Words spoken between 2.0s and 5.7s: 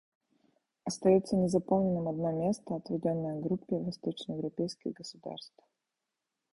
одно место, отведенное Группе восточноевропейских государств.